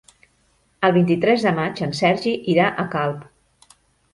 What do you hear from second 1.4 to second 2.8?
de maig en Sergi irà